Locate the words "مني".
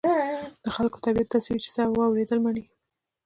2.45-2.63